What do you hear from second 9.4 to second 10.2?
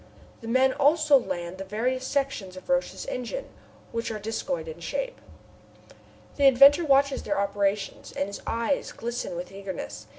eagerness.